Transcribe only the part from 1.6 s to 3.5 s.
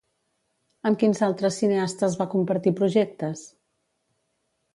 cineastes va compartir projectes?